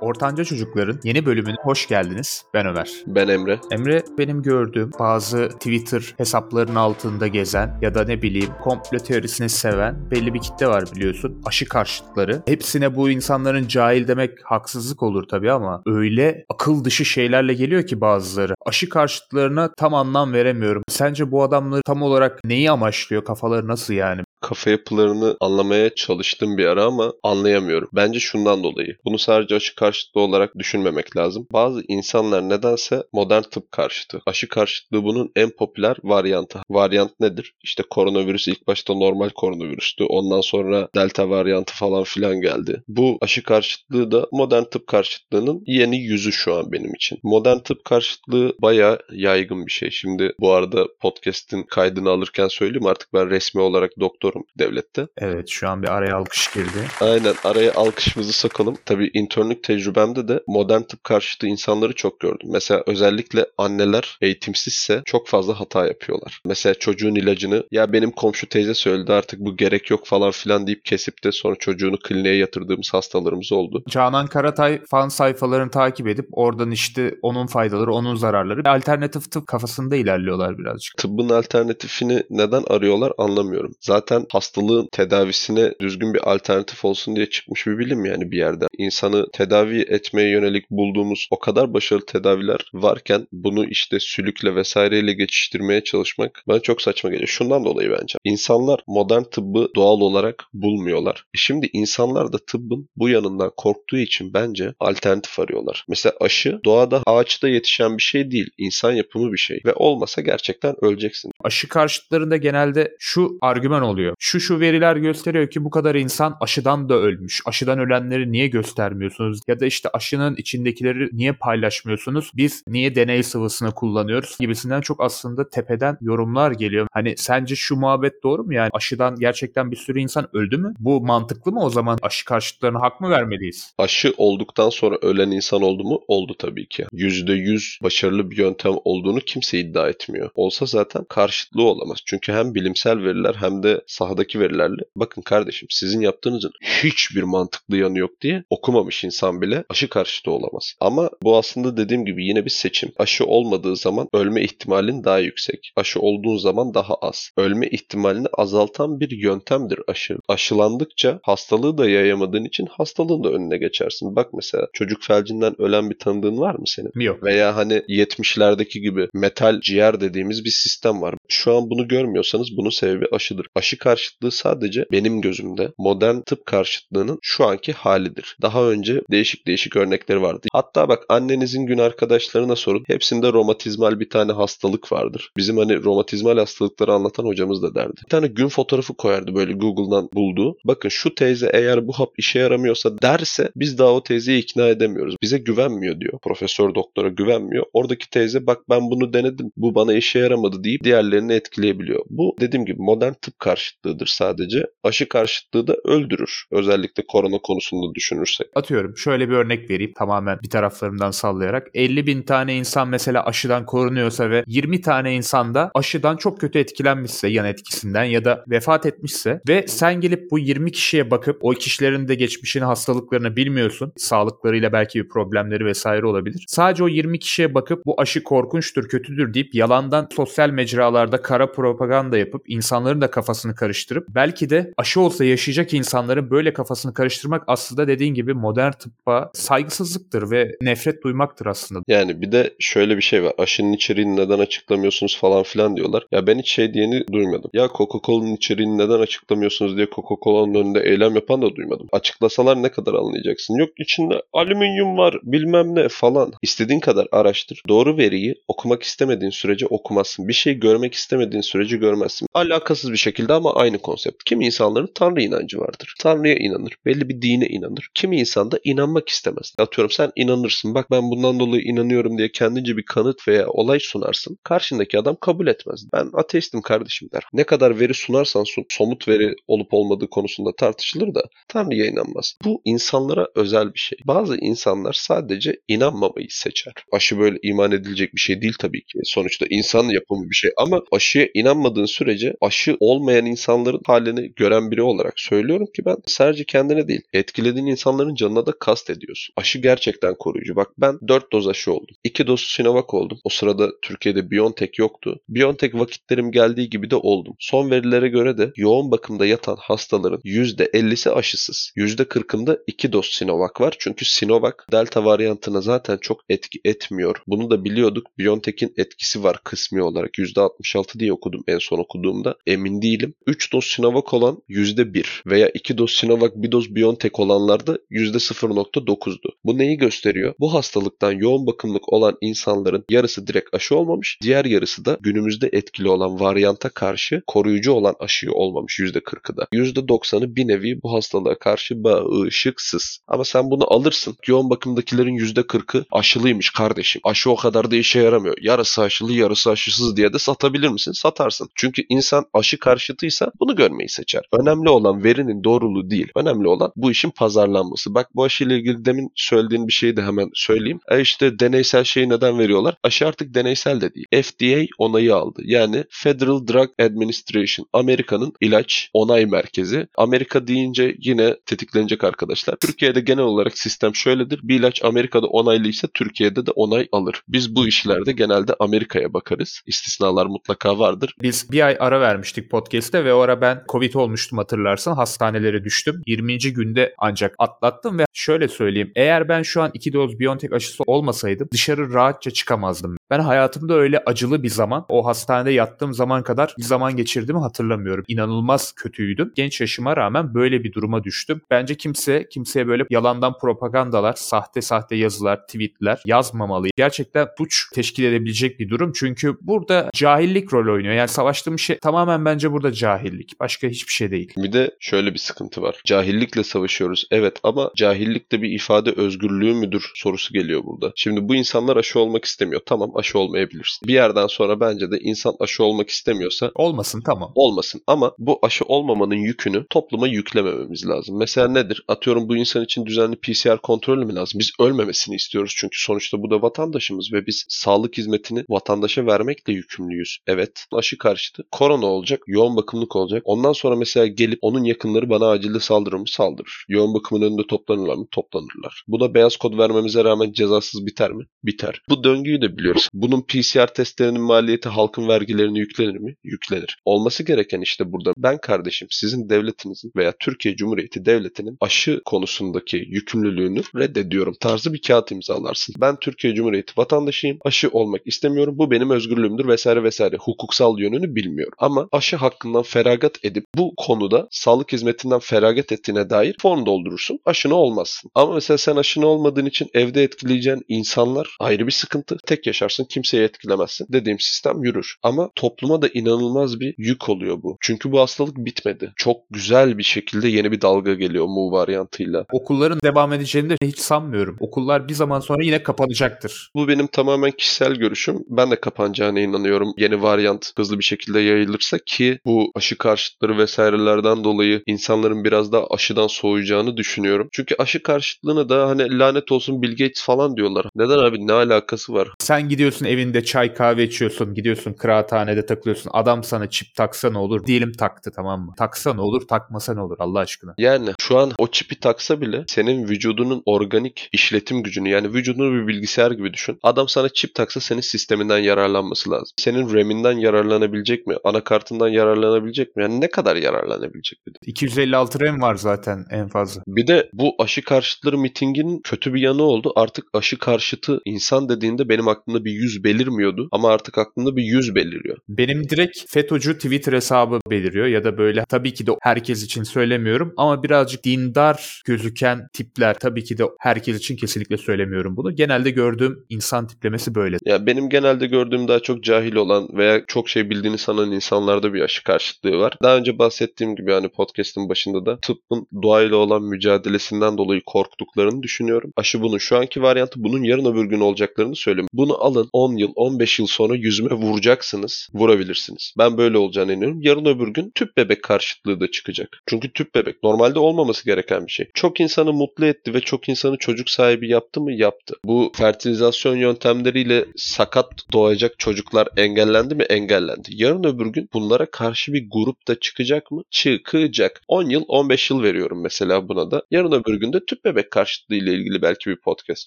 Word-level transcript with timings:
Ortanca 0.00 0.44
Çocukların 0.44 1.00
yeni 1.04 1.26
bölümüne 1.26 1.56
hoş 1.62 1.88
geldiniz. 1.88 2.44
Ben 2.54 2.66
Ömer. 2.66 2.90
Ben 3.06 3.28
Emre. 3.28 3.60
Emre 3.70 4.02
benim 4.18 4.42
gördüğüm 4.42 4.90
bazı 4.98 5.48
Twitter 5.48 6.14
hesaplarının 6.16 6.74
altında 6.74 7.26
gezen 7.26 7.78
ya 7.82 7.94
da 7.94 8.04
ne 8.04 8.22
bileyim 8.22 8.50
komplo 8.62 8.98
teorisini 8.98 9.48
seven 9.48 10.10
belli 10.10 10.34
bir 10.34 10.40
kitle 10.40 10.66
var 10.66 10.84
biliyorsun. 10.94 11.42
Aşı 11.46 11.68
karşıtları. 11.68 12.42
Hepsine 12.46 12.96
bu 12.96 13.10
insanların 13.10 13.66
cahil 13.66 14.08
demek 14.08 14.30
haksızlık 14.44 15.02
olur 15.02 15.24
tabii 15.28 15.52
ama 15.52 15.82
öyle 15.86 16.44
akıl 16.48 16.84
dışı 16.84 17.04
şeylerle 17.04 17.54
geliyor 17.54 17.86
ki 17.86 18.00
bazıları. 18.00 18.54
Aşı 18.66 18.88
karşıtlarına 18.88 19.72
tam 19.76 19.94
anlam 19.94 20.32
veremiyorum. 20.32 20.82
Sence 20.88 21.30
bu 21.30 21.42
adamlar 21.42 21.82
tam 21.82 22.02
olarak 22.02 22.44
neyi 22.44 22.70
amaçlıyor? 22.70 23.24
Kafaları 23.24 23.68
nasıl 23.68 23.94
yani? 23.94 24.22
Kafa 24.50 24.70
yapılarını 24.70 25.36
anlamaya 25.40 25.94
çalıştım 25.94 26.58
bir 26.58 26.66
ara 26.66 26.84
ama 26.84 27.12
anlayamıyorum. 27.22 27.88
Bence 27.92 28.20
şundan 28.20 28.64
dolayı. 28.64 28.96
Bunu 29.04 29.18
sadece 29.18 29.54
aşı 29.54 29.74
karşıtlığı 29.74 30.20
olarak 30.20 30.58
düşünmemek 30.58 31.16
lazım. 31.16 31.46
Bazı 31.52 31.82
insanlar 31.88 32.48
nedense 32.48 33.02
modern 33.12 33.42
tıp 33.42 33.72
karşıtı. 33.72 34.22
Aşı 34.26 34.48
karşıtlığı 34.48 35.04
bunun 35.04 35.32
en 35.36 35.50
popüler 35.50 35.96
varyantı. 36.04 36.58
Varyant 36.70 37.20
nedir? 37.20 37.54
İşte 37.62 37.82
koronavirüs 37.90 38.48
ilk 38.48 38.66
başta 38.66 38.94
normal 38.94 39.28
koronavirüstü. 39.28 40.04
Ondan 40.04 40.40
sonra 40.40 40.88
delta 40.94 41.30
varyantı 41.30 41.74
falan 41.74 42.04
filan 42.04 42.40
geldi. 42.40 42.82
Bu 42.88 43.18
aşı 43.20 43.42
karşıtlığı 43.42 44.10
da 44.12 44.26
modern 44.32 44.64
tıp 44.64 44.86
karşıtlığının 44.86 45.62
yeni 45.66 45.98
yüzü 45.98 46.32
şu 46.32 46.54
an 46.54 46.72
benim 46.72 46.94
için. 46.94 47.18
Modern 47.22 47.58
tıp 47.58 47.84
karşıtlığı 47.84 48.54
bayağı 48.62 48.98
yaygın 49.12 49.66
bir 49.66 49.72
şey. 49.72 49.90
Şimdi 49.90 50.32
bu 50.40 50.52
arada 50.52 50.86
podcast'in 51.00 51.62
kaydını 51.62 52.10
alırken 52.10 52.48
söyleyeyim 52.48 52.86
artık 52.86 53.14
ben 53.14 53.30
resmi 53.30 53.60
olarak 53.60 53.90
doktorum 54.00 54.39
devlette. 54.58 55.06
Evet 55.18 55.48
şu 55.48 55.68
an 55.68 55.82
bir 55.82 55.88
araya 55.88 56.16
alkış 56.16 56.52
girdi. 56.54 56.88
Aynen 57.00 57.34
araya 57.44 57.72
alkışımızı 57.74 58.32
sokalım. 58.32 58.76
Tabii 58.86 59.10
internlük 59.14 59.64
tecrübemde 59.64 60.28
de 60.28 60.42
modern 60.46 60.82
tıp 60.82 61.04
karşıtı 61.04 61.46
insanları 61.46 61.92
çok 61.92 62.20
gördüm. 62.20 62.48
Mesela 62.52 62.82
özellikle 62.86 63.46
anneler 63.58 64.18
eğitimsizse 64.20 65.02
çok 65.04 65.28
fazla 65.28 65.60
hata 65.60 65.86
yapıyorlar. 65.86 66.40
Mesela 66.44 66.74
çocuğun 66.74 67.14
ilacını 67.14 67.64
ya 67.70 67.92
benim 67.92 68.10
komşu 68.10 68.48
teyze 68.48 68.74
söyledi 68.74 69.12
artık 69.12 69.40
bu 69.40 69.56
gerek 69.56 69.90
yok 69.90 70.06
falan 70.06 70.30
filan 70.30 70.66
deyip 70.66 70.84
kesip 70.84 71.24
de 71.24 71.32
sonra 71.32 71.54
çocuğunu 71.54 71.96
kliniğe 71.98 72.36
yatırdığımız 72.36 72.94
hastalarımız 72.94 73.52
oldu. 73.52 73.82
Canan 73.88 74.26
Karatay 74.26 74.80
fan 74.90 75.08
sayfalarını 75.08 75.70
takip 75.70 76.08
edip 76.08 76.28
oradan 76.32 76.70
işte 76.70 77.14
onun 77.22 77.46
faydaları, 77.46 77.92
onun 77.92 78.14
zararları 78.14 78.70
alternatif 78.70 79.30
tıp 79.30 79.46
kafasında 79.46 79.96
ilerliyorlar 79.96 80.58
birazcık. 80.58 80.96
Tıbbın 80.96 81.28
alternatifini 81.28 82.22
neden 82.30 82.62
arıyorlar 82.68 83.12
anlamıyorum. 83.18 83.72
Zaten 83.80 84.26
hastalığın 84.30 84.88
tedavisine 84.92 85.72
düzgün 85.80 86.14
bir 86.14 86.32
alternatif 86.32 86.84
olsun 86.84 87.16
diye 87.16 87.26
çıkmış 87.30 87.66
bir 87.66 87.78
bilim 87.78 88.04
yani 88.04 88.30
bir 88.30 88.38
yerde. 88.38 88.66
İnsanı 88.78 89.26
tedavi 89.32 89.80
etmeye 89.80 90.30
yönelik 90.30 90.70
bulduğumuz 90.70 91.28
o 91.30 91.38
kadar 91.38 91.74
başarılı 91.74 92.06
tedaviler 92.06 92.60
varken 92.74 93.26
bunu 93.32 93.66
işte 93.66 94.00
sülükle 94.00 94.54
vesaireyle 94.54 95.12
geçiştirmeye 95.12 95.84
çalışmak 95.84 96.42
bana 96.48 96.60
çok 96.60 96.82
saçma 96.82 97.10
geliyor. 97.10 97.28
Şundan 97.28 97.64
dolayı 97.64 97.90
bence. 97.90 98.18
İnsanlar 98.24 98.80
modern 98.86 99.22
tıbbı 99.22 99.68
doğal 99.76 100.00
olarak 100.00 100.44
bulmuyorlar. 100.54 101.24
E 101.34 101.38
şimdi 101.38 101.70
insanlar 101.72 102.32
da 102.32 102.38
tıbbın 102.46 102.88
bu 102.96 103.08
yanından 103.08 103.52
korktuğu 103.56 103.98
için 103.98 104.34
bence 104.34 104.74
alternatif 104.80 105.40
arıyorlar. 105.40 105.84
Mesela 105.88 106.14
aşı 106.20 106.60
doğada 106.64 107.02
ağaçta 107.06 107.48
yetişen 107.48 107.96
bir 107.96 108.02
şey 108.02 108.30
değil. 108.30 108.50
insan 108.58 108.92
yapımı 108.92 109.32
bir 109.32 109.38
şey. 109.38 109.60
Ve 109.64 109.72
olmasa 109.74 110.22
gerçekten 110.22 110.84
öleceksin. 110.84 111.32
Aşı 111.44 111.68
karşıtlarında 111.68 112.36
genelde 112.36 112.96
şu 112.98 113.38
argüman 113.40 113.82
oluyor. 113.82 114.14
Şu 114.22 114.40
şu 114.40 114.60
veriler 114.60 114.96
gösteriyor 114.96 115.50
ki 115.50 115.64
bu 115.64 115.70
kadar 115.70 115.94
insan 115.94 116.36
aşıdan 116.40 116.88
da 116.88 116.94
ölmüş. 116.94 117.42
Aşıdan 117.46 117.78
ölenleri 117.78 118.32
niye 118.32 118.46
göstermiyorsunuz? 118.46 119.40
Ya 119.48 119.60
da 119.60 119.66
işte 119.66 119.88
aşının 119.92 120.36
içindekileri 120.36 121.08
niye 121.12 121.32
paylaşmıyorsunuz? 121.32 122.30
Biz 122.34 122.62
niye 122.66 122.94
deney 122.94 123.22
sıvısını 123.22 123.72
kullanıyoruz? 123.72 124.36
Gibisinden 124.40 124.80
çok 124.80 125.00
aslında 125.02 125.50
tepeden 125.50 125.98
yorumlar 126.00 126.52
geliyor. 126.52 126.86
Hani 126.92 127.14
sence 127.16 127.56
şu 127.56 127.76
muhabbet 127.76 128.22
doğru 128.22 128.44
mu 128.44 128.54
yani? 128.54 128.70
Aşıdan 128.72 129.16
gerçekten 129.16 129.70
bir 129.70 129.76
sürü 129.76 130.00
insan 130.00 130.28
öldü 130.32 130.56
mü? 130.56 130.74
Bu 130.78 131.00
mantıklı 131.00 131.52
mı 131.52 131.64
o 131.64 131.70
zaman? 131.70 131.98
Aşı 132.02 132.24
karşıtlarına 132.24 132.80
hak 132.80 133.00
mı 133.00 133.10
vermeliyiz? 133.10 133.74
Aşı 133.78 134.14
olduktan 134.16 134.70
sonra 134.70 134.96
ölen 135.02 135.30
insan 135.30 135.62
oldu 135.62 135.84
mu? 135.84 136.00
Oldu 136.08 136.34
tabii 136.38 136.66
ki. 136.68 136.86
%100 136.92 137.82
başarılı 137.82 138.30
bir 138.30 138.36
yöntem 138.36 138.72
olduğunu 138.84 139.20
kimse 139.20 139.58
iddia 139.58 139.88
etmiyor. 139.88 140.30
Olsa 140.34 140.66
zaten 140.66 141.04
karşıtlığı 141.04 141.62
olamaz. 141.62 141.98
Çünkü 142.04 142.32
hem 142.32 142.54
bilimsel 142.54 143.02
veriler 143.02 143.34
hem 143.34 143.62
de 143.62 143.80
sahadaki 144.00 144.40
verilerle 144.40 144.82
bakın 144.96 145.22
kardeşim 145.22 145.68
sizin 145.70 146.00
yaptığınızın 146.00 146.52
hiçbir 146.62 147.22
mantıklı 147.22 147.76
yanı 147.76 147.98
yok 147.98 148.10
diye 148.20 148.44
okumamış 148.50 149.04
insan 149.04 149.40
bile 149.40 149.64
aşı 149.68 149.88
karşıtı 149.88 150.30
olamaz. 150.30 150.74
Ama 150.80 151.10
bu 151.22 151.36
aslında 151.36 151.76
dediğim 151.76 152.04
gibi 152.04 152.24
yine 152.24 152.44
bir 152.44 152.50
seçim. 152.50 152.92
Aşı 152.98 153.24
olmadığı 153.24 153.76
zaman 153.76 154.08
ölme 154.12 154.42
ihtimalin 154.42 155.04
daha 155.04 155.18
yüksek. 155.18 155.72
Aşı 155.76 156.00
olduğun 156.00 156.36
zaman 156.36 156.74
daha 156.74 156.94
az. 156.94 157.30
Ölme 157.36 157.68
ihtimalini 157.68 158.26
azaltan 158.38 159.00
bir 159.00 159.10
yöntemdir 159.10 159.80
aşı. 159.88 160.16
Aşılandıkça 160.28 161.20
hastalığı 161.22 161.78
da 161.78 161.88
yayamadığın 161.88 162.44
için 162.44 162.66
hastalığın 162.66 163.24
da 163.24 163.28
önüne 163.28 163.58
geçersin. 163.58 164.16
Bak 164.16 164.28
mesela 164.34 164.66
çocuk 164.72 165.02
felcinden 165.02 165.62
ölen 165.62 165.90
bir 165.90 165.98
tanıdığın 165.98 166.38
var 166.38 166.54
mı 166.54 166.64
senin? 166.66 166.90
Yok. 166.94 167.24
Veya 167.24 167.56
hani 167.56 167.74
70'lerdeki 167.74 168.80
gibi 168.80 169.08
metal 169.14 169.60
ciğer 169.60 170.00
dediğimiz 170.00 170.44
bir 170.44 170.50
sistem 170.50 171.02
var. 171.02 171.14
Şu 171.28 171.56
an 171.56 171.70
bunu 171.70 171.88
görmüyorsanız 171.88 172.56
bunun 172.56 172.70
sebebi 172.70 173.06
aşıdır. 173.12 173.46
Aşı 173.54 173.78
karşıtlığı 173.90 174.30
sadece 174.30 174.86
benim 174.92 175.20
gözümde 175.20 175.72
modern 175.78 176.20
tıp 176.20 176.46
karşıtlığının 176.46 177.18
şu 177.22 177.44
anki 177.44 177.72
halidir. 177.72 178.36
Daha 178.42 178.64
önce 178.64 179.02
değişik 179.10 179.46
değişik 179.46 179.76
örnekleri 179.76 180.22
vardı. 180.22 180.48
Hatta 180.52 180.88
bak 180.88 181.04
annenizin 181.08 181.66
gün 181.66 181.78
arkadaşlarına 181.78 182.56
sorun. 182.56 182.84
Hepsinde 182.86 183.32
romatizmal 183.32 184.00
bir 184.00 184.10
tane 184.10 184.32
hastalık 184.32 184.92
vardır. 184.92 185.30
Bizim 185.36 185.56
hani 185.56 185.84
romatizmal 185.84 186.38
hastalıkları 186.38 186.92
anlatan 186.92 187.24
hocamız 187.24 187.62
da 187.62 187.74
derdi. 187.74 188.00
Bir 188.04 188.10
tane 188.10 188.26
gün 188.26 188.48
fotoğrafı 188.48 188.94
koyardı 188.94 189.34
böyle 189.34 189.52
Google'dan 189.52 190.08
bulduğu. 190.14 190.56
Bakın 190.64 190.88
şu 190.88 191.14
teyze 191.14 191.50
eğer 191.52 191.86
bu 191.86 191.92
hap 191.92 192.18
işe 192.18 192.38
yaramıyorsa 192.38 192.98
derse 192.98 193.50
biz 193.56 193.78
daha 193.78 193.92
o 193.92 194.02
teyzeyi 194.02 194.42
ikna 194.42 194.68
edemiyoruz. 194.68 195.16
Bize 195.22 195.38
güvenmiyor 195.38 196.00
diyor. 196.00 196.18
Profesör 196.22 196.74
doktora 196.74 197.08
güvenmiyor. 197.08 197.64
Oradaki 197.72 198.10
teyze 198.10 198.46
bak 198.46 198.58
ben 198.68 198.90
bunu 198.90 199.12
denedim. 199.12 199.52
Bu 199.56 199.74
bana 199.74 199.94
işe 199.94 200.18
yaramadı 200.18 200.64
deyip 200.64 200.84
diğerlerini 200.84 201.32
etkileyebiliyor. 201.32 202.04
Bu 202.10 202.36
dediğim 202.40 202.66
gibi 202.66 202.82
modern 202.82 203.12
tıp 203.12 203.38
karşıtlığıdır 203.80 204.06
sadece. 204.06 204.66
Aşı 204.82 205.08
karşıtlığı 205.08 205.66
da 205.66 205.76
öldürür. 205.84 206.44
Özellikle 206.50 207.04
korona 207.08 207.38
konusunda 207.38 207.94
düşünürsek. 207.94 208.46
Atıyorum 208.54 208.96
şöyle 208.96 209.28
bir 209.28 209.34
örnek 209.34 209.70
vereyim 209.70 209.92
tamamen 209.96 210.38
bir 210.42 210.50
taraflarımdan 210.50 211.10
sallayarak. 211.10 211.68
50 211.74 212.06
bin 212.06 212.22
tane 212.22 212.56
insan 212.56 212.88
mesela 212.88 213.24
aşıdan 213.24 213.66
korunuyorsa 213.66 214.30
ve 214.30 214.44
20 214.46 214.80
tane 214.80 215.14
insan 215.14 215.54
da 215.54 215.70
aşıdan 215.74 216.16
çok 216.16 216.40
kötü 216.40 216.58
etkilenmişse 216.58 217.28
yan 217.28 217.46
etkisinden 217.46 218.04
ya 218.04 218.24
da 218.24 218.44
vefat 218.48 218.86
etmişse 218.86 219.40
ve 219.48 219.66
sen 219.68 220.00
gelip 220.00 220.30
bu 220.30 220.38
20 220.38 220.72
kişiye 220.72 221.10
bakıp 221.10 221.38
o 221.40 221.50
kişilerin 221.50 222.08
de 222.08 222.14
geçmişini 222.14 222.64
hastalıklarını 222.64 223.36
bilmiyorsun. 223.36 223.92
Sağlıklarıyla 223.96 224.72
belki 224.72 224.98
bir 224.98 225.08
problemleri 225.08 225.64
vesaire 225.64 226.06
olabilir. 226.06 226.44
Sadece 226.48 226.84
o 226.84 226.88
20 226.88 227.18
kişiye 227.18 227.54
bakıp 227.54 227.86
bu 227.86 228.00
aşı 228.00 228.22
korkunçtur, 228.22 228.88
kötüdür 228.88 229.34
deyip 229.34 229.54
yalandan 229.54 230.08
sosyal 230.16 230.50
mecralarda 230.50 231.22
kara 231.22 231.52
propaganda 231.52 232.18
yapıp 232.18 232.42
insanların 232.46 233.00
da 233.00 233.10
kafasını 233.10 233.54
karıştırıp 233.54 233.69
belki 234.08 234.50
de 234.50 234.72
aşı 234.76 235.00
olsa 235.00 235.24
yaşayacak 235.24 235.74
insanların 235.74 236.30
böyle 236.30 236.52
kafasını 236.52 236.94
karıştırmak 236.94 237.44
aslında 237.46 237.88
dediğin 237.88 238.14
gibi 238.14 238.34
modern 238.34 238.72
tıbba 238.72 239.30
saygısızlıktır 239.34 240.30
ve 240.30 240.56
nefret 240.62 241.04
duymaktır 241.04 241.46
aslında. 241.46 241.82
Yani 241.88 242.22
bir 242.22 242.32
de 242.32 242.54
şöyle 242.58 242.96
bir 242.96 243.02
şey 243.02 243.22
var. 243.22 243.32
Aşının 243.38 243.72
içeriğini 243.72 244.16
neden 244.16 244.38
açıklamıyorsunuz 244.38 245.18
falan 245.18 245.42
filan 245.42 245.76
diyorlar. 245.76 246.06
Ya 246.12 246.26
ben 246.26 246.38
hiç 246.38 246.50
şey 246.50 246.74
diyeni 246.74 247.04
duymadım. 247.12 247.50
Ya 247.52 247.68
Coca-Cola'nın 247.74 248.36
içeriğini 248.36 248.78
neden 248.78 249.00
açıklamıyorsunuz 249.00 249.76
diye 249.76 249.86
Coca-Cola'nın 249.86 250.54
önünde 250.54 250.80
eylem 250.80 251.14
yapan 251.14 251.42
da 251.42 251.56
duymadım. 251.56 251.88
Açıklasalar 251.92 252.62
ne 252.62 252.70
kadar 252.70 252.94
anlayacaksın? 252.94 253.54
Yok 253.54 253.68
içinde 253.78 254.22
alüminyum 254.32 254.96
var 254.98 255.18
bilmem 255.22 255.74
ne 255.74 255.88
falan. 255.88 256.32
İstediğin 256.42 256.80
kadar 256.80 257.06
araştır. 257.12 257.62
Doğru 257.68 257.96
veriyi 257.96 258.34
okumak 258.48 258.82
istemediğin 258.82 259.30
sürece 259.30 259.66
okumazsın. 259.66 260.28
Bir 260.28 260.32
şey 260.32 260.54
görmek 260.54 260.94
istemediğin 260.94 261.42
sürece 261.42 261.76
görmezsin. 261.76 262.26
Alakasız 262.34 262.92
bir 262.92 262.96
şekilde 262.96 263.32
ama 263.32 263.54
aynı 263.60 263.78
konsept. 263.78 264.24
Kimi 264.24 264.46
insanların 264.46 264.90
Tanrı 264.94 265.22
inancı 265.22 265.58
vardır. 265.58 265.94
Tanrı'ya 266.00 266.34
inanır. 266.34 266.76
Belli 266.86 267.08
bir 267.08 267.22
dine 267.22 267.46
inanır. 267.46 267.88
Kimi 267.94 268.20
insan 268.20 268.52
da 268.52 268.58
inanmak 268.64 269.08
istemez. 269.08 269.52
Atıyorum 269.58 269.90
sen 269.90 270.12
inanırsın. 270.16 270.74
Bak 270.74 270.90
ben 270.90 271.10
bundan 271.10 271.40
dolayı 271.40 271.62
inanıyorum 271.62 272.18
diye 272.18 272.32
kendince 272.32 272.76
bir 272.76 272.84
kanıt 272.84 273.28
veya 273.28 273.48
olay 273.48 273.78
sunarsın. 273.80 274.38
Karşındaki 274.44 274.98
adam 274.98 275.16
kabul 275.20 275.46
etmez. 275.46 275.86
Ben 275.92 276.10
ateistim 276.12 276.62
kardeşim 276.62 277.08
der. 277.14 277.22
Ne 277.32 277.44
kadar 277.44 277.80
veri 277.80 277.94
sunarsan 277.94 278.44
sun, 278.44 278.64
somut 278.68 279.08
veri 279.08 279.34
olup 279.48 279.74
olmadığı 279.74 280.10
konusunda 280.10 280.50
tartışılır 280.56 281.14
da 281.14 281.22
Tanrı'ya 281.48 281.86
inanmaz. 281.86 282.34
Bu 282.44 282.62
insanlara 282.64 283.26
özel 283.34 283.74
bir 283.74 283.78
şey. 283.78 283.98
Bazı 284.04 284.36
insanlar 284.36 284.92
sadece 284.92 285.56
inanmamayı 285.68 286.26
seçer. 286.30 286.74
Aşı 286.92 287.18
böyle 287.18 287.38
iman 287.42 287.72
edilecek 287.72 288.14
bir 288.14 288.20
şey 288.20 288.42
değil 288.42 288.54
tabii 288.58 288.84
ki. 288.84 288.98
Sonuçta 289.04 289.46
insan 289.50 289.84
yapımı 289.84 290.30
bir 290.30 290.34
şey 290.34 290.50
ama 290.56 290.82
aşıya 290.92 291.28
inanmadığın 291.34 291.84
sürece 291.84 292.34
aşı 292.40 292.76
olmayan 292.80 293.26
insan 293.26 293.49
insanların 293.50 293.80
halini 293.86 294.32
gören 294.36 294.70
biri 294.70 294.82
olarak 294.82 295.20
söylüyorum 295.20 295.66
ki 295.76 295.84
ben 295.84 295.96
sadece 296.06 296.44
kendine 296.44 296.88
değil 296.88 297.00
etkilediğin 297.12 297.66
insanların 297.66 298.14
canına 298.14 298.46
da 298.46 298.52
kast 298.60 298.90
ediyorsun. 298.90 299.32
Aşı 299.36 299.58
gerçekten 299.58 300.14
koruyucu. 300.14 300.56
Bak 300.56 300.68
ben 300.78 300.98
4 301.08 301.32
doz 301.32 301.48
aşı 301.48 301.72
oldum. 301.72 301.96
2 302.04 302.26
doz 302.26 302.40
Sinovac 302.40 302.94
oldum. 302.94 303.18
O 303.24 303.28
sırada 303.28 303.70
Türkiye'de 303.82 304.30
BioNTech 304.30 304.78
yoktu. 304.78 305.20
BioNTech 305.28 305.74
vakitlerim 305.74 306.32
geldiği 306.32 306.70
gibi 306.70 306.90
de 306.90 306.96
oldum. 306.96 307.34
Son 307.38 307.70
verilere 307.70 308.08
göre 308.08 308.38
de 308.38 308.52
yoğun 308.56 308.90
bakımda 308.90 309.26
yatan 309.26 309.56
hastaların 309.60 310.20
%50'si 310.24 311.10
aşısız. 311.10 311.72
%40'ında 311.76 312.58
2 312.66 312.92
doz 312.92 313.06
Sinovac 313.06 313.60
var. 313.60 313.76
Çünkü 313.78 314.04
Sinovac 314.04 314.54
Delta 314.72 315.04
varyantına 315.04 315.60
zaten 315.60 315.98
çok 316.00 316.20
etki 316.28 316.60
etmiyor. 316.64 317.16
Bunu 317.26 317.50
da 317.50 317.64
biliyorduk. 317.64 318.06
BioNTech'in 318.18 318.74
etkisi 318.76 319.22
var 319.22 319.40
kısmi 319.44 319.82
olarak. 319.82 320.10
%66 320.18 320.98
diye 320.98 321.12
okudum 321.12 321.44
en 321.46 321.58
son 321.58 321.78
okuduğumda. 321.78 322.36
Emin 322.46 322.82
değilim. 322.82 323.14
3 323.26 323.39
doz 323.52 323.64
Sinovac 323.64 324.14
olan 324.14 324.38
%1 324.48 325.04
veya 325.26 325.48
2 325.48 325.78
doz 325.78 325.90
Sinovac 325.90 326.30
1 326.34 326.52
doz 326.52 326.74
BioNTech 326.74 327.20
olanlarda 327.20 327.78
%0.9'du. 327.90 329.28
Bu 329.44 329.58
neyi 329.58 329.76
gösteriyor? 329.76 330.34
Bu 330.40 330.54
hastalıktan 330.54 331.12
yoğun 331.12 331.46
bakımlık 331.46 331.92
olan 331.92 332.16
insanların 332.20 332.84
yarısı 332.90 333.26
direkt 333.26 333.54
aşı 333.54 333.76
olmamış, 333.76 334.18
diğer 334.22 334.44
yarısı 334.44 334.84
da 334.84 334.98
günümüzde 335.00 335.50
etkili 335.52 335.88
olan 335.88 336.20
varyanta 336.20 336.68
karşı 336.68 337.22
koruyucu 337.26 337.72
olan 337.72 337.94
aşıyı 338.00 338.32
olmamış 338.32 338.78
%40'ı 338.78 339.36
da. 339.36 339.48
%90'ı 339.52 340.36
bir 340.36 340.48
nevi 340.48 340.82
bu 340.82 340.92
hastalığa 340.92 341.38
karşı 341.38 341.84
bağışıksız. 341.84 342.98
Ama 343.08 343.24
sen 343.24 343.50
bunu 343.50 343.72
alırsın. 343.72 344.16
Yoğun 344.26 344.50
bakımdakilerin 344.50 345.18
%40'ı 345.18 345.84
aşılıymış 345.92 346.50
kardeşim. 346.50 347.02
Aşı 347.04 347.30
o 347.30 347.36
kadar 347.36 347.70
da 347.70 347.76
işe 347.76 348.00
yaramıyor. 348.00 348.34
Yarısı 348.40 348.82
aşılı 348.82 349.12
yarısı 349.12 349.50
aşısız 349.50 349.96
diye 349.96 350.12
de 350.12 350.18
satabilir 350.18 350.68
misin? 350.68 350.92
Satarsın. 350.92 351.48
Çünkü 351.54 351.82
insan 351.88 352.24
aşı 352.34 352.58
karşıtıysa 352.58 353.29
bunu 353.40 353.56
görmeyi 353.56 353.88
seçer. 353.88 354.22
Önemli 354.40 354.68
olan 354.68 355.04
verinin 355.04 355.44
doğruluğu 355.44 355.90
değil. 355.90 356.08
Önemli 356.16 356.48
olan 356.48 356.72
bu 356.76 356.90
işin 356.90 357.10
pazarlanması. 357.10 357.94
Bak 357.94 358.08
bu 358.14 358.24
aşıyla 358.24 358.56
ilgili 358.56 358.84
demin 358.84 359.12
söylediğin 359.14 359.68
bir 359.68 359.72
şeyi 359.72 359.96
de 359.96 360.02
hemen 360.02 360.30
söyleyeyim. 360.34 360.80
E 360.90 361.00
işte 361.00 361.38
deneysel 361.38 361.84
şeyi 361.84 362.08
neden 362.08 362.38
veriyorlar? 362.38 362.74
Aşı 362.82 363.06
artık 363.06 363.34
deneysel 363.34 363.80
de 363.80 363.94
değil. 363.94 364.06
FDA 364.22 364.74
onayı 364.78 365.14
aldı. 365.14 365.42
Yani 365.44 365.84
Federal 365.90 366.46
Drug 366.46 366.70
Administration 366.80 367.66
Amerika'nın 367.72 368.32
ilaç 368.40 368.90
onay 368.92 369.26
merkezi. 369.26 369.86
Amerika 369.96 370.46
deyince 370.46 370.96
yine 370.98 371.36
tetiklenecek 371.46 372.04
arkadaşlar. 372.04 372.56
Türkiye'de 372.56 373.00
genel 373.00 373.24
olarak 373.24 373.58
sistem 373.58 373.94
şöyledir. 373.94 374.40
Bir 374.42 374.58
ilaç 374.58 374.84
Amerika'da 374.84 375.26
onaylıysa 375.26 375.88
Türkiye'de 375.94 376.46
de 376.46 376.50
onay 376.50 376.88
alır. 376.92 377.22
Biz 377.28 377.56
bu 377.56 377.68
işlerde 377.68 378.12
genelde 378.12 378.54
Amerika'ya 378.60 379.12
bakarız. 379.12 379.62
İstisnalar 379.66 380.26
mutlaka 380.26 380.78
vardır. 380.78 381.14
Biz 381.22 381.52
bir 381.52 381.66
ay 381.66 381.76
ara 381.80 382.00
vermiştik 382.00 382.50
podcast'te 382.50 383.04
ve 383.04 383.14
o 383.14 383.19
ara 383.22 383.40
ben 383.40 383.64
Covid 383.68 383.94
olmuştum 383.94 384.38
hatırlarsan. 384.38 384.94
Hastanelere 384.94 385.64
düştüm. 385.64 386.02
20. 386.06 386.38
günde 386.38 386.94
ancak 386.98 387.34
atlattım 387.38 387.98
ve 387.98 388.04
şöyle 388.12 388.48
söyleyeyim. 388.48 388.92
Eğer 388.96 389.28
ben 389.28 389.42
şu 389.42 389.62
an 389.62 389.70
2 389.74 389.92
doz 389.92 390.20
BioNTech 390.20 390.52
aşısı 390.52 390.82
olmasaydım 390.86 391.48
dışarı 391.52 391.92
rahatça 391.92 392.30
çıkamazdım. 392.30 392.99
Ben 393.10 393.20
hayatımda 393.20 393.74
öyle 393.74 394.02
acılı 394.06 394.42
bir 394.42 394.48
zaman, 394.48 394.84
o 394.88 395.06
hastanede 395.06 395.50
yattığım 395.50 395.94
zaman 395.94 396.22
kadar 396.22 396.54
bir 396.58 396.62
zaman 396.62 396.96
geçirdiğimi 396.96 397.40
hatırlamıyorum. 397.40 398.04
İnanılmaz 398.08 398.72
kötüydüm. 398.72 399.32
Genç 399.36 399.60
yaşıma 399.60 399.96
rağmen 399.96 400.34
böyle 400.34 400.64
bir 400.64 400.72
duruma 400.72 401.04
düştüm. 401.04 401.40
Bence 401.50 401.74
kimse 401.74 402.28
kimseye 402.28 402.66
böyle 402.66 402.84
yalandan 402.90 403.38
propagandalar, 403.38 404.14
sahte 404.14 404.62
sahte 404.62 404.96
yazılar, 404.96 405.46
tweetler 405.46 406.02
yazmamalı. 406.06 406.68
Gerçekten 406.76 407.28
suç 407.38 407.70
teşkil 407.74 408.04
edebilecek 408.04 408.60
bir 408.60 408.68
durum. 408.68 408.92
Çünkü 408.92 409.36
burada 409.40 409.90
cahillik 409.94 410.52
rol 410.52 410.74
oynuyor. 410.74 410.94
Yani 410.94 411.08
savaştığım 411.08 411.58
şey 411.58 411.78
tamamen 411.78 412.24
bence 412.24 412.52
burada 412.52 412.72
cahillik. 412.72 413.40
Başka 413.40 413.68
hiçbir 413.68 413.92
şey 413.92 414.10
değil. 414.10 414.32
Bir 414.36 414.52
de 414.52 414.76
şöyle 414.80 415.14
bir 415.14 415.18
sıkıntı 415.18 415.62
var. 415.62 415.80
Cahillikle 415.84 416.44
savaşıyoruz. 416.44 417.04
Evet 417.10 417.36
ama 417.42 417.70
cahillik 417.76 418.32
de 418.32 418.42
bir 418.42 418.50
ifade 418.50 418.92
özgürlüğü 418.92 419.54
müdür 419.54 419.90
sorusu 419.94 420.34
geliyor 420.34 420.64
burada. 420.64 420.92
Şimdi 420.96 421.28
bu 421.28 421.34
insanlar 421.34 421.76
aşı 421.76 421.98
olmak 421.98 422.24
istemiyor. 422.24 422.60
Tamam 422.66 422.90
aşı 423.00 423.18
olmayabilirsin. 423.18 423.88
Bir 423.88 423.94
yerden 423.94 424.26
sonra 424.26 424.60
bence 424.60 424.90
de 424.90 424.98
insan 425.00 425.34
aşı 425.40 425.64
olmak 425.64 425.88
istemiyorsa 425.90 426.50
Olmasın 426.54 427.02
tamam. 427.06 427.32
olmasın. 427.34 427.82
Ama 427.86 428.12
bu 428.18 428.38
aşı 428.42 428.64
olmamanın 428.64 429.14
yükünü 429.14 429.66
topluma 429.70 430.08
yüklemememiz 430.08 430.86
lazım. 430.86 431.18
Mesela 431.18 431.48
nedir? 431.48 431.84
Atıyorum 431.88 432.28
bu 432.28 432.36
insan 432.36 432.64
için 432.64 432.86
düzenli 432.86 433.16
PCR 433.16 433.58
kontrolü 433.62 434.04
mü 434.04 434.14
lazım? 434.14 434.38
Biz 434.38 434.50
ölmemesini 434.60 435.14
istiyoruz 435.16 435.54
çünkü 435.56 435.82
sonuçta 435.82 436.22
bu 436.22 436.30
da 436.30 436.42
vatandaşımız 436.42 437.12
ve 437.12 437.26
biz 437.26 437.44
sağlık 437.48 437.98
hizmetini 437.98 438.44
vatandaşa 438.48 439.06
vermekle 439.06 439.52
yükümlüyüz. 439.52 440.18
Evet 440.26 440.64
aşı 440.72 440.98
karşıtı. 440.98 441.42
Korona 441.52 441.86
olacak, 441.86 442.22
yoğun 442.26 442.56
bakımlık 442.56 442.96
olacak. 442.96 443.22
Ondan 443.24 443.52
sonra 443.52 443.76
mesela 443.76 444.06
gelip 444.06 444.38
onun 444.42 444.64
yakınları 444.64 445.10
bana 445.10 445.28
acilde 445.30 445.60
saldırır 445.60 445.96
mı? 445.96 446.04
Saldırır. 446.08 446.64
Yoğun 446.68 446.94
bakımın 446.94 447.22
önünde 447.22 447.42
toplanırlar 447.48 447.94
mı? 447.94 448.06
Toplanırlar. 448.10 448.84
Buna 448.88 449.14
beyaz 449.14 449.36
kod 449.36 449.58
vermemize 449.58 450.04
rağmen 450.04 450.32
cezasız 450.32 450.86
biter 450.86 451.12
mi? 451.12 451.24
Biter. 451.44 451.82
Bu 451.88 452.04
döngüyü 452.04 452.40
de 452.42 452.56
biliyoruz. 452.56 452.88
Bunun 452.92 453.22
PCR 453.22 453.66
testlerinin 453.74 454.20
maliyeti 454.20 454.68
halkın 454.68 455.08
vergilerini 455.08 455.58
yüklenir 455.58 455.96
mi? 455.96 456.16
Yüklenir. 456.24 456.78
Olması 456.84 457.22
gereken 457.22 457.60
işte 457.60 457.92
burada 457.92 458.12
ben 458.16 458.38
kardeşim 458.38 458.88
sizin 458.90 459.28
devletinizin 459.28 459.92
veya 459.96 460.14
Türkiye 460.20 460.56
Cumhuriyeti 460.56 461.04
Devleti'nin 461.04 461.56
aşı 461.60 462.00
konusundaki 462.04 462.76
yükümlülüğünü 462.76 463.62
reddediyorum 463.76 464.34
tarzı 464.40 464.74
bir 464.74 464.82
kağıt 464.82 465.10
imzalarsın. 465.12 465.74
Ben 465.80 465.96
Türkiye 466.00 466.34
Cumhuriyeti 466.34 466.72
vatandaşıyım. 466.76 467.38
Aşı 467.44 467.68
olmak 467.68 468.00
istemiyorum. 468.06 468.54
Bu 468.58 468.70
benim 468.70 468.90
özgürlüğümdür 468.90 469.48
vesaire 469.48 469.82
vesaire. 469.82 470.16
Hukuksal 470.16 470.78
yönünü 470.78 471.14
bilmiyorum. 471.14 471.54
Ama 471.58 471.88
aşı 471.92 472.16
hakkından 472.16 472.62
feragat 472.62 473.24
edip 473.24 473.44
bu 473.56 473.74
konuda 473.76 474.28
sağlık 474.30 474.72
hizmetinden 474.72 475.18
feragat 475.18 475.72
ettiğine 475.72 476.10
dair 476.10 476.36
form 476.42 476.66
doldurursun. 476.66 477.18
Aşını 477.24 477.54
olmazsın. 477.54 478.10
Ama 478.14 478.34
mesela 478.34 478.58
sen 478.58 478.76
aşını 478.76 479.06
olmadığın 479.06 479.46
için 479.46 479.68
evde 479.74 480.02
etkileyeceğin 480.02 480.64
insanlar 480.68 481.36
ayrı 481.40 481.66
bir 481.66 481.72
sıkıntı. 481.72 482.16
Tek 482.26 482.46
yaşarsın 482.46 482.79
kimseyi 482.84 483.22
etkilemezsin. 483.22 483.86
Dediğim 483.90 484.20
sistem 484.20 484.64
yürür. 484.64 484.96
Ama 485.02 485.30
topluma 485.34 485.82
da 485.82 485.88
inanılmaz 485.88 486.60
bir 486.60 486.74
yük 486.78 487.08
oluyor 487.08 487.42
bu. 487.42 487.56
Çünkü 487.60 487.92
bu 487.92 488.00
hastalık 488.00 488.36
bitmedi. 488.36 488.92
Çok 488.96 489.16
güzel 489.30 489.78
bir 489.78 489.82
şekilde 489.82 490.28
yeni 490.28 490.52
bir 490.52 490.60
dalga 490.60 490.94
geliyor 490.94 491.26
mu 491.26 491.52
varyantıyla. 491.52 492.26
Okulların 492.32 492.80
devam 492.80 493.12
edeceğini 493.12 493.50
de 493.50 493.56
hiç 493.62 493.78
sanmıyorum. 493.78 494.36
Okullar 494.40 494.88
bir 494.88 494.94
zaman 494.94 495.20
sonra 495.20 495.44
yine 495.44 495.62
kapanacaktır. 495.62 496.50
Bu 496.54 496.68
benim 496.68 496.86
tamamen 496.86 497.30
kişisel 497.30 497.74
görüşüm. 497.74 498.24
Ben 498.28 498.50
de 498.50 498.60
kapanacağına 498.60 499.20
inanıyorum. 499.20 499.74
Yeni 499.78 500.02
varyant 500.02 500.58
hızlı 500.58 500.78
bir 500.78 500.84
şekilde 500.84 501.20
yayılırsa 501.20 501.78
ki 501.78 502.18
bu 502.24 502.52
aşı 502.54 502.78
karşıtları 502.78 503.38
vesairelerden 503.38 504.24
dolayı 504.24 504.62
insanların 504.66 505.24
biraz 505.24 505.52
daha 505.52 505.66
aşıdan 505.66 506.06
soğuyacağını 506.06 506.76
düşünüyorum. 506.76 507.28
Çünkü 507.32 507.54
aşı 507.58 507.82
karşıtlığına 507.82 508.48
da 508.48 508.68
hani 508.68 508.98
lanet 508.98 509.32
olsun 509.32 509.62
Bill 509.62 509.70
Gates 509.70 510.02
falan 510.02 510.36
diyorlar. 510.36 510.66
Neden 510.76 510.98
abi 510.98 511.26
ne 511.26 511.32
alakası 511.32 511.94
var? 511.94 512.08
Sen 512.18 512.48
gidiyorsun 512.48 512.69
evinde 512.82 513.24
çay 513.24 513.54
kahve 513.54 513.84
içiyorsun. 513.84 514.34
Gidiyorsun 514.34 514.72
kıraathanede 514.72 515.46
takılıyorsun. 515.46 515.90
Adam 515.94 516.24
sana 516.24 516.50
çip 516.50 516.74
taksa 516.74 517.10
ne 517.10 517.18
olur? 517.18 517.46
Diyelim 517.46 517.72
taktı 517.72 518.10
tamam 518.16 518.40
mı? 518.40 518.54
Taksa 518.58 518.94
ne 518.94 519.00
olur? 519.00 519.28
Takmasa 519.28 519.74
ne 519.74 519.80
olur? 519.80 519.96
Allah 519.98 520.18
aşkına. 520.18 520.54
Yani 520.58 520.90
şu 521.00 521.18
an 521.18 521.32
o 521.38 521.46
çipi 521.46 521.80
taksa 521.80 522.20
bile 522.20 522.44
senin 522.48 522.88
vücudunun 522.88 523.42
organik 523.46 524.08
işletim 524.12 524.62
gücünü 524.62 524.88
yani 524.88 525.14
vücudunu 525.14 525.52
bir 525.52 525.66
bilgisayar 525.66 526.10
gibi 526.10 526.32
düşün. 526.32 526.58
Adam 526.62 526.88
sana 526.88 527.08
çip 527.08 527.34
taksa 527.34 527.60
senin 527.60 527.80
sisteminden 527.80 528.38
yararlanması 528.38 529.10
lazım. 529.10 529.34
Senin 529.36 529.74
RAM'inden 529.74 530.18
yararlanabilecek 530.18 531.06
mi? 531.06 531.16
Anakartından 531.24 531.88
yararlanabilecek 531.88 532.76
mi? 532.76 532.82
Yani 532.82 533.00
ne 533.00 533.10
kadar 533.10 533.36
yararlanabilecek 533.36 534.26
bir 534.26 534.34
de. 534.34 534.38
256 534.46 535.20
RAM 535.20 535.40
var 535.40 535.54
zaten 535.54 536.04
en 536.10 536.28
fazla. 536.28 536.62
Bir 536.66 536.86
de 536.86 537.10
bu 537.12 537.34
aşı 537.38 537.64
karşıtları 537.64 538.18
mitinginin 538.18 538.80
kötü 538.84 539.14
bir 539.14 539.20
yanı 539.20 539.42
oldu. 539.42 539.72
Artık 539.76 540.04
aşı 540.14 540.38
karşıtı 540.38 541.00
insan 541.04 541.48
dediğinde 541.48 541.88
benim 541.88 542.08
aklımda 542.08 542.44
bir 542.44 542.52
yüz 542.60 542.84
belirmiyordu 542.84 543.48
ama 543.52 543.68
artık 543.68 543.98
aklımda 543.98 544.36
bir 544.36 544.42
yüz 544.42 544.74
beliriyor. 544.74 545.16
Benim 545.28 545.68
direkt 545.68 545.98
FETÖ'cü 546.08 546.54
Twitter 546.54 546.92
hesabı 546.92 547.40
beliriyor 547.50 547.86
ya 547.86 548.04
da 548.04 548.18
böyle 548.18 548.44
tabii 548.48 548.74
ki 548.74 548.86
de 548.86 548.90
herkes 549.02 549.42
için 549.42 549.62
söylemiyorum 549.62 550.32
ama 550.36 550.62
birazcık 550.62 551.04
dindar 551.04 551.82
gözüken 551.86 552.48
tipler 552.52 552.98
tabii 552.98 553.24
ki 553.24 553.38
de 553.38 553.44
herkes 553.60 553.98
için 553.98 554.16
kesinlikle 554.16 554.56
söylemiyorum 554.56 555.16
bunu. 555.16 555.34
Genelde 555.34 555.70
gördüğüm 555.70 556.24
insan 556.28 556.66
tiplemesi 556.66 557.14
böyle. 557.14 557.36
Ya 557.44 557.66
benim 557.66 557.88
genelde 557.88 558.26
gördüğüm 558.26 558.68
daha 558.68 558.80
çok 558.80 559.04
cahil 559.04 559.34
olan 559.34 559.68
veya 559.72 560.04
çok 560.06 560.28
şey 560.28 560.50
bildiğini 560.50 560.78
sanan 560.78 561.12
insanlarda 561.12 561.74
bir 561.74 561.80
aşı 561.80 562.04
karşıtlığı 562.04 562.58
var. 562.58 562.76
Daha 562.82 562.96
önce 562.96 563.18
bahsettiğim 563.18 563.76
gibi 563.76 563.92
hani 563.92 564.08
podcast'ın 564.08 564.68
başında 564.68 565.06
da 565.06 565.18
tıbbın 565.20 565.66
doğayla 565.82 566.16
olan 566.16 566.42
mücadelesinden 566.42 567.38
dolayı 567.38 567.60
korktuklarını 567.66 568.42
düşünüyorum. 568.42 568.92
Aşı 568.96 569.22
bunun 569.22 569.38
şu 569.38 569.56
anki 569.56 569.82
varyantı 569.82 570.24
bunun 570.24 570.42
yarın 570.42 570.64
öbür 570.64 570.84
gün 570.84 571.00
olacaklarını 571.00 571.56
söylüyorum. 571.56 571.88
Bunu 571.92 572.24
alın 572.24 572.49
10 572.52 572.76
yıl, 572.76 572.92
15 572.96 573.38
yıl 573.38 573.46
sonra 573.46 573.74
yüzüme 573.74 574.14
vuracaksınız. 574.14 575.08
Vurabilirsiniz. 575.14 575.94
Ben 575.98 576.18
böyle 576.18 576.38
olacağını 576.38 576.72
inanıyorum. 576.72 577.02
Yarın 577.02 577.24
öbür 577.24 577.48
gün 577.48 577.70
tüp 577.74 577.96
bebek 577.96 578.22
karşıtlığı 578.22 578.80
da 578.80 578.90
çıkacak. 578.90 579.42
Çünkü 579.46 579.72
tüp 579.72 579.94
bebek 579.94 580.22
normalde 580.22 580.58
olmaması 580.58 581.04
gereken 581.04 581.46
bir 581.46 581.52
şey. 581.52 581.68
Çok 581.74 582.00
insanı 582.00 582.32
mutlu 582.32 582.66
etti 582.66 582.94
ve 582.94 583.00
çok 583.00 583.28
insanı 583.28 583.56
çocuk 583.56 583.90
sahibi 583.90 584.28
yaptı 584.28 584.60
mı? 584.60 584.72
Yaptı. 584.72 585.14
Bu 585.24 585.52
fertilizasyon 585.54 586.36
yöntemleriyle 586.36 587.26
sakat 587.36 587.92
doğacak 588.12 588.58
çocuklar 588.58 589.08
engellendi 589.16 589.74
mi? 589.74 589.82
Engellendi. 589.82 590.48
Yarın 590.50 590.84
öbür 590.84 591.06
gün 591.06 591.28
bunlara 591.32 591.70
karşı 591.70 592.12
bir 592.12 592.26
grup 592.30 592.68
da 592.68 592.80
çıkacak 592.80 593.30
mı? 593.30 593.42
Çıkacak. 593.50 594.42
10 594.48 594.70
yıl, 594.70 594.84
15 594.88 595.30
yıl 595.30 595.42
veriyorum 595.42 595.82
mesela 595.82 596.28
buna 596.28 596.50
da. 596.50 596.62
Yarın 596.70 596.92
öbür 596.92 597.20
gün 597.20 597.32
de 597.32 597.44
tüp 597.44 597.64
bebek 597.64 597.90
karşıtlığı 597.90 598.34
ile 598.34 598.54
ilgili 598.54 598.82
belki 598.82 599.10
bir 599.10 599.16
podcast 599.16 599.66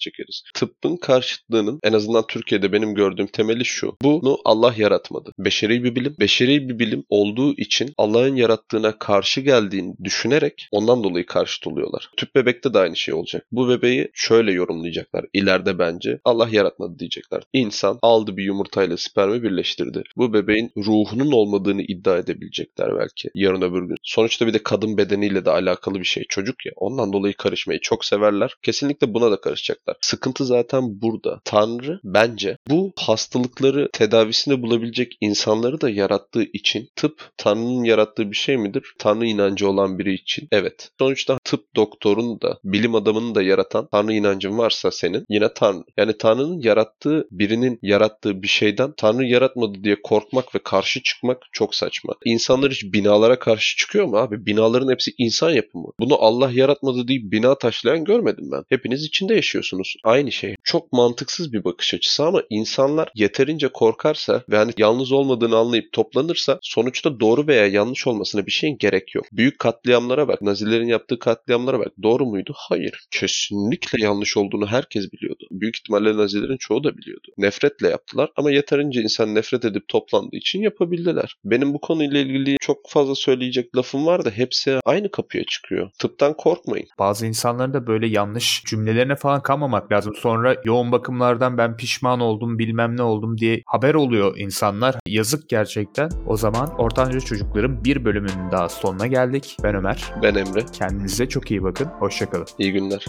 çekeriz. 0.00 0.42
Tıbbın 0.54 0.96
karşıtlığının 0.96 1.78
en 1.82 1.92
azından 1.92 2.26
Türkiye'de 2.26 2.72
benim 2.74 2.94
gördüğüm 2.94 3.26
temeli 3.26 3.64
şu. 3.64 3.96
Bunu 4.02 4.38
Allah 4.44 4.74
yaratmadı. 4.76 5.32
Beşeri 5.38 5.84
bir 5.84 5.94
bilim. 5.94 6.16
Beşeri 6.20 6.68
bir 6.68 6.78
bilim 6.78 7.04
olduğu 7.08 7.52
için 7.52 7.94
Allah'ın 7.98 8.36
yarattığına 8.36 8.98
karşı 8.98 9.40
geldiğini 9.40 9.94
düşünerek 10.04 10.68
ondan 10.72 11.04
dolayı 11.04 11.26
karşıt 11.26 11.66
oluyorlar. 11.66 12.10
Tüp 12.16 12.34
bebekte 12.34 12.74
de 12.74 12.78
aynı 12.78 12.96
şey 12.96 13.14
olacak. 13.14 13.46
Bu 13.52 13.68
bebeği 13.68 14.08
şöyle 14.14 14.52
yorumlayacaklar 14.52 15.24
ileride 15.32 15.78
bence. 15.78 16.20
Allah 16.24 16.48
yaratmadı 16.50 16.98
diyecekler. 16.98 17.42
İnsan 17.52 17.98
aldı 18.02 18.36
bir 18.36 18.44
yumurtayla 18.44 18.96
spermi 18.96 19.42
birleştirdi. 19.42 20.02
Bu 20.16 20.32
bebeğin 20.32 20.72
ruhunun 20.76 21.32
olmadığını 21.32 21.82
iddia 21.82 22.18
edebilecekler 22.18 22.98
belki 22.98 23.30
yarın 23.34 23.62
öbür 23.62 23.82
gün. 23.82 23.96
Sonuçta 24.02 24.46
bir 24.46 24.54
de 24.54 24.62
kadın 24.62 24.96
bedeniyle 24.96 25.44
de 25.44 25.50
alakalı 25.50 26.00
bir 26.00 26.04
şey. 26.04 26.24
Çocuk 26.28 26.66
ya. 26.66 26.72
Ondan 26.76 27.12
dolayı 27.12 27.34
karışmayı 27.34 27.80
çok 27.80 28.04
severler. 28.04 28.54
Kesinlikle 28.62 29.14
buna 29.14 29.30
da 29.30 29.40
karışacaklar. 29.40 29.96
Sıkıntı 30.00 30.44
zaten 30.44 31.02
burada. 31.02 31.40
Tanrı 31.44 32.00
bence 32.04 32.53
bu 32.68 32.92
hastalıkları 32.96 33.88
tedavisinde 33.92 34.62
bulabilecek 34.62 35.16
insanları 35.20 35.80
da 35.80 35.90
yarattığı 35.90 36.42
için 36.42 36.88
tıp 36.96 37.30
Tanrı'nın 37.36 37.84
yarattığı 37.84 38.30
bir 38.30 38.36
şey 38.36 38.56
midir? 38.56 38.94
Tanrı 38.98 39.26
inancı 39.26 39.68
olan 39.68 39.98
biri 39.98 40.14
için 40.14 40.48
evet. 40.52 40.90
Sonuçta 40.98 41.38
tıp 41.44 41.76
doktorunu 41.76 42.40
da 42.40 42.58
bilim 42.64 42.94
adamını 42.94 43.34
da 43.34 43.42
yaratan 43.42 43.88
Tanrı 43.90 44.12
inancın 44.12 44.58
varsa 44.58 44.90
senin 44.90 45.24
yine 45.28 45.54
Tanrı. 45.54 45.84
Yani 45.96 46.18
Tanrı'nın 46.18 46.60
yarattığı 46.60 47.28
birinin 47.30 47.78
yarattığı 47.82 48.42
bir 48.42 48.48
şeyden 48.48 48.92
Tanrı 48.96 49.24
yaratmadı 49.24 49.84
diye 49.84 49.96
korkmak 50.02 50.54
ve 50.54 50.58
karşı 50.58 51.02
çıkmak 51.02 51.42
çok 51.52 51.74
saçma. 51.74 52.14
İnsanlar 52.24 52.70
hiç 52.70 52.84
binalara 52.84 53.38
karşı 53.38 53.76
çıkıyor 53.76 54.06
mu 54.06 54.16
abi? 54.16 54.46
Binaların 54.46 54.92
hepsi 54.92 55.12
insan 55.18 55.50
yapımı. 55.50 55.86
Bunu 56.00 56.14
Allah 56.18 56.50
yaratmadı 56.52 57.08
deyip 57.08 57.32
bina 57.32 57.58
taşlayan 57.58 58.04
görmedim 58.04 58.48
ben. 58.52 58.64
Hepiniz 58.68 59.04
içinde 59.04 59.34
yaşıyorsunuz. 59.34 59.94
Aynı 60.04 60.32
şey. 60.32 60.54
Çok 60.64 60.92
mantıksız 60.92 61.52
bir 61.52 61.64
bakış 61.64 61.94
açısı 61.94 62.24
ama 62.24 62.42
insanlar 62.50 63.08
yeterince 63.14 63.68
korkarsa 63.68 64.42
ve 64.50 64.56
hani 64.56 64.72
yalnız 64.78 65.12
olmadığını 65.12 65.56
anlayıp 65.56 65.92
toplanırsa 65.92 66.58
sonuçta 66.62 67.20
doğru 67.20 67.46
veya 67.46 67.66
yanlış 67.66 68.06
olmasına 68.06 68.46
bir 68.46 68.50
şeyin 68.52 68.78
gerek 68.78 69.14
yok. 69.14 69.24
Büyük 69.32 69.58
katliamlara 69.58 70.28
bak. 70.28 70.42
Nazilerin 70.42 70.88
yaptığı 70.88 71.18
katliamlara 71.18 71.78
bak. 71.78 71.92
Doğru 72.02 72.26
muydu? 72.26 72.52
Hayır. 72.56 73.06
Kesinlikle 73.10 74.04
yanlış 74.04 74.36
olduğunu 74.36 74.66
herkes 74.66 75.12
biliyordu. 75.12 75.44
Büyük 75.50 75.76
ihtimalle 75.76 76.16
Nazilerin 76.16 76.56
çoğu 76.56 76.84
da 76.84 76.96
biliyordu. 76.98 77.28
Nefretle 77.38 77.88
yaptılar 77.88 78.30
ama 78.36 78.50
yeterince 78.50 79.02
insan 79.02 79.34
nefret 79.34 79.64
edip 79.64 79.88
toplandığı 79.88 80.36
için 80.36 80.62
yapabildiler. 80.62 81.36
Benim 81.44 81.74
bu 81.74 81.80
konuyla 81.80 82.20
ilgili 82.20 82.56
çok 82.60 82.78
fazla 82.88 83.14
söyleyecek 83.14 83.76
lafım 83.76 84.06
var 84.06 84.24
da 84.24 84.30
hepsi 84.30 84.78
aynı 84.84 85.10
kapıya 85.10 85.44
çıkıyor. 85.44 85.90
Tıptan 85.98 86.36
korkmayın. 86.36 86.86
Bazı 86.98 87.26
insanların 87.26 87.74
da 87.74 87.86
böyle 87.86 88.06
yanlış 88.06 88.62
cümlelerine 88.66 89.16
falan 89.16 89.42
kalmamak 89.42 89.92
lazım. 89.92 90.14
Sonra 90.16 90.56
yoğun 90.64 90.92
bakımlardan 90.92 91.58
ben 91.58 91.76
pişman 91.76 92.20
oldum 92.34 92.58
bilmem 92.58 92.96
ne 92.96 93.02
oldum 93.02 93.38
diye 93.38 93.62
haber 93.66 93.94
oluyor 93.94 94.36
insanlar. 94.36 94.96
Yazık 95.06 95.48
gerçekten. 95.48 96.08
O 96.26 96.36
zaman 96.36 96.74
Ortanca 96.78 97.20
Çocukların 97.20 97.84
bir 97.84 98.04
bölümünün 98.04 98.50
daha 98.52 98.68
sonuna 98.68 99.06
geldik. 99.06 99.56
Ben 99.62 99.74
Ömer. 99.74 100.12
Ben 100.22 100.34
Emre. 100.34 100.66
Kendinize 100.72 101.28
çok 101.28 101.50
iyi 101.50 101.62
bakın. 101.62 101.84
Hoşçakalın. 101.84 102.46
İyi 102.58 102.72
günler. 102.72 103.06